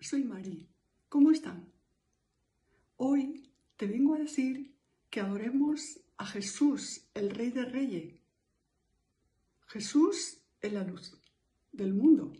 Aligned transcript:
soy 0.00 0.24
Mari. 0.24 0.68
¿Cómo 1.08 1.30
están? 1.30 1.72
Hoy 2.96 3.50
te 3.76 3.86
vengo 3.86 4.14
a 4.14 4.18
decir 4.18 4.74
que 5.10 5.20
adoremos 5.20 6.00
a 6.16 6.26
Jesús, 6.26 7.06
el 7.14 7.30
Rey 7.30 7.50
de 7.50 7.64
Reyes. 7.64 8.20
Jesús 9.66 10.38
es 10.60 10.72
la 10.72 10.84
luz 10.84 11.16
del 11.72 11.94
mundo, 11.94 12.32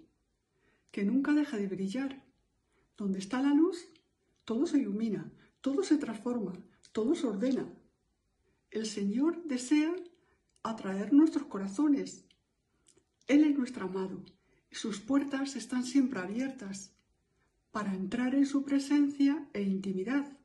que 0.90 1.04
nunca 1.04 1.32
deja 1.32 1.56
de 1.56 1.68
brillar. 1.68 2.24
Donde 2.96 3.18
está 3.18 3.40
la 3.40 3.54
luz, 3.54 3.88
todo 4.44 4.66
se 4.66 4.78
ilumina, 4.78 5.32
todo 5.60 5.82
se 5.82 5.96
transforma, 5.96 6.52
todo 6.92 7.14
se 7.14 7.26
ordena. 7.26 7.72
El 8.70 8.86
Señor 8.86 9.42
desea 9.44 9.94
atraer 10.62 11.12
nuestros 11.12 11.46
corazones. 11.46 12.26
Él 13.26 13.44
es 13.44 13.56
nuestro 13.56 13.86
amado 13.86 14.24
sus 14.70 15.00
puertas 15.00 15.56
están 15.56 15.84
siempre 15.84 16.20
abiertas 16.20 16.94
para 17.70 17.94
entrar 17.94 18.34
en 18.34 18.46
su 18.46 18.64
presencia 18.64 19.48
e 19.52 19.62
intimidad. 19.62 20.36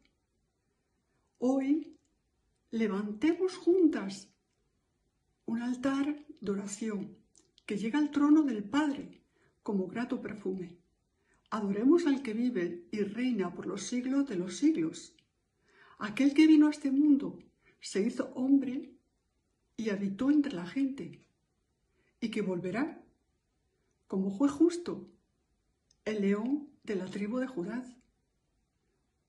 Hoy 1.40 1.98
levantemos 2.72 3.58
juntas 3.58 4.30
un 5.46 5.62
altar 5.62 6.26
de 6.40 6.52
oración 6.52 7.18
que 7.66 7.78
llega 7.78 8.00
al 8.00 8.12
trono 8.12 8.44
del 8.44 8.64
Padre 8.64 9.22
como 9.64 9.88
grato 9.88 10.22
perfume. 10.22 10.78
Adoremos 11.50 12.06
al 12.06 12.22
que 12.22 12.34
vive 12.34 12.88
y 12.92 13.02
reina 13.02 13.54
por 13.54 13.66
los 13.66 13.84
siglos 13.84 14.28
de 14.28 14.36
los 14.36 14.58
siglos. 14.58 15.16
Aquel 15.98 16.34
que 16.34 16.48
vino 16.48 16.68
a 16.68 16.72
este 16.72 16.92
mundo 16.92 17.40
se 17.80 18.02
hizo 18.02 18.32
hombre 18.36 18.92
y 19.78 19.90
habitó 19.90 20.30
entre 20.32 20.54
la 20.54 20.66
gente, 20.66 21.26
y 22.20 22.30
que 22.30 22.42
volverá, 22.42 23.04
como 24.08 24.32
fue 24.32 24.50
justo, 24.50 25.08
el 26.06 26.22
león 26.22 26.75
de 26.86 26.96
la 26.96 27.06
tribu 27.06 27.40
de 27.40 27.48
Judá. 27.48 27.84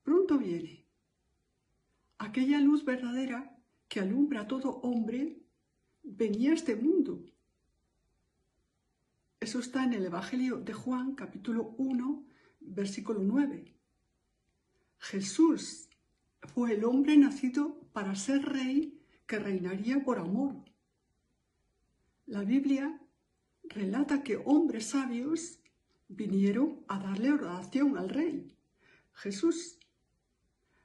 Pronto 0.02 0.38
viene. 0.38 0.84
Aquella 2.18 2.60
luz 2.60 2.84
verdadera 2.84 3.56
que 3.88 4.00
alumbra 4.00 4.42
a 4.42 4.46
todo 4.46 4.80
hombre 4.82 5.40
venía 6.02 6.50
a 6.50 6.54
este 6.54 6.76
mundo. 6.76 7.24
Eso 9.40 9.58
está 9.58 9.84
en 9.84 9.94
el 9.94 10.04
Evangelio 10.04 10.58
de 10.58 10.72
Juan, 10.72 11.14
capítulo 11.14 11.74
1, 11.78 12.26
versículo 12.60 13.20
9. 13.22 13.74
Jesús 14.98 15.88
fue 16.54 16.74
el 16.74 16.84
hombre 16.84 17.16
nacido 17.16 17.80
para 17.92 18.14
ser 18.14 18.42
rey 18.42 19.00
que 19.26 19.38
reinaría 19.38 20.02
por 20.04 20.18
amor. 20.18 20.64
La 22.26 22.42
Biblia 22.42 23.00
relata 23.64 24.22
que 24.22 24.36
hombres 24.36 24.86
sabios 24.86 25.60
vinieron 26.08 26.84
a 26.88 26.98
darle 26.98 27.32
oración 27.32 27.98
al 27.98 28.08
rey, 28.08 28.54
Jesús. 29.12 29.78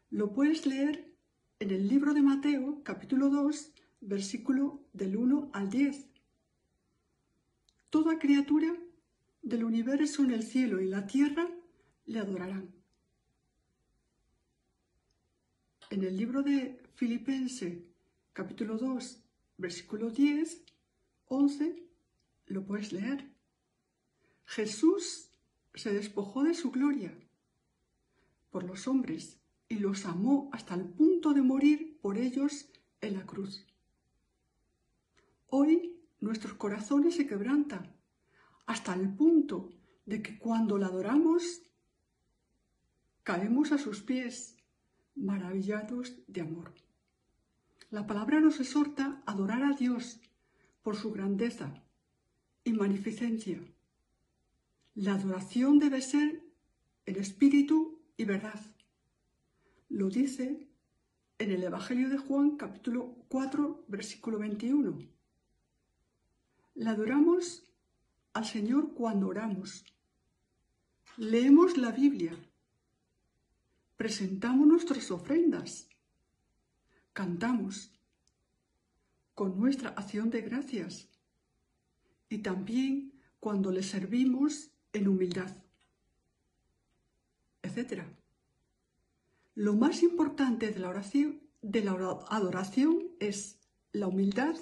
Lo 0.10 0.34
puedes 0.34 0.66
leer 0.66 1.14
en 1.60 1.72
el 1.72 1.88
libro 1.88 2.14
de 2.14 2.22
Mateo, 2.22 2.82
capítulo 2.84 3.30
2, 3.30 3.72
versículo 4.02 4.84
del 4.94 5.16
1 5.16 5.52
al 5.54 5.70
10. 5.70 6.10
Toda 7.90 8.20
criatura 8.20 8.74
del 9.42 9.64
universo 9.64 10.24
en 10.24 10.32
el 10.32 10.44
cielo 10.44 10.82
y 10.82 10.88
la 10.88 11.06
tierra 11.06 11.48
le 12.06 12.20
adorarán. 12.20 12.74
En 15.90 16.04
el 16.04 16.16
libro 16.16 16.42
de 16.42 16.82
Filipense, 16.96 17.86
capítulo 18.34 18.78
2, 18.78 19.24
versículo 19.58 20.10
10, 20.10 20.64
11, 21.26 21.84
lo 22.48 22.66
puedes 22.66 22.94
leer. 22.94 23.30
Jesús 24.46 25.32
se 25.74 25.94
despojó 25.94 26.44
de 26.44 26.54
su 26.54 26.72
gloria 26.72 27.18
por 28.50 28.64
los 28.64 28.88
hombres 28.88 29.40
y 29.70 29.76
los 29.76 30.06
amó 30.06 30.50
hasta 30.52 30.76
el 30.76 30.86
punto 30.86 31.34
de 31.34 31.42
morir 31.42 32.00
por 32.02 32.18
ellos 32.18 32.70
en 33.00 33.14
la 33.14 33.26
cruz. 33.26 33.66
Hoy 35.48 35.98
nuestros 36.20 36.54
corazones 36.54 37.16
se 37.16 37.28
quebrantan 37.28 37.96
hasta 38.66 38.94
el 38.94 39.14
punto 39.14 39.70
de 40.06 40.22
que 40.22 40.38
cuando 40.38 40.78
la 40.78 40.88
adoramos 40.88 41.62
caemos 43.24 43.72
a 43.72 43.78
sus 43.78 44.02
pies 44.02 44.58
maravillados 45.16 46.16
de 46.28 46.42
amor. 46.42 46.74
La 47.90 48.08
palabra 48.08 48.40
nos 48.40 48.60
exhorta 48.60 49.22
a 49.26 49.32
adorar 49.32 49.64
a 49.64 49.76
Dios 49.76 50.22
por 50.82 50.96
su 50.96 51.12
grandeza 51.12 51.84
y 52.64 52.74
magnificencia. 52.74 53.62
La 54.96 55.14
adoración 55.14 55.80
debe 55.80 56.02
ser 56.02 56.44
en 57.06 57.16
espíritu 57.16 58.02
y 58.18 58.26
verdad. 58.26 58.60
Lo 59.88 60.10
dice 60.10 60.68
en 61.38 61.52
el 61.52 61.64
Evangelio 61.64 62.10
de 62.10 62.18
Juan 62.18 62.58
capítulo 62.58 63.16
4 63.30 63.86
versículo 63.88 64.38
21. 64.40 65.00
La 66.76 66.92
adoramos 66.92 67.64
al 68.34 68.46
Señor 68.46 68.94
cuando 68.94 69.30
oramos. 69.30 69.86
Leemos 71.16 71.78
la 71.78 71.92
Biblia. 71.92 72.38
Presentamos 73.96 74.68
nuestras 74.68 75.10
ofrendas. 75.10 75.88
Cantamos 77.14 77.94
con 79.36 79.58
nuestra 79.58 79.92
acción 79.92 80.30
de 80.30 80.42
gracias 80.42 81.08
y 82.28 82.40
también 82.40 83.14
cuando 83.40 83.72
le 83.72 83.84
servimos 83.84 84.72
en 84.94 85.08
humildad, 85.08 85.56
etc. 87.64 88.04
Lo 89.56 89.76
más 89.76 90.04
importante 90.04 90.72
de 90.72 90.80
la 90.80 90.90
oración, 90.90 91.42
de 91.62 91.84
la 91.84 91.92
adoración 92.30 93.12
es 93.20 93.60
la 93.92 94.08
humildad 94.08 94.56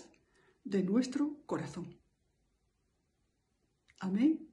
de 0.63 0.83
nuestro 0.83 1.41
corazón. 1.45 1.97
Amén. 3.99 4.47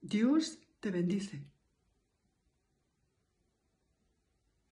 Dios 0.00 0.58
te 0.80 0.90
bendice. 0.90 1.44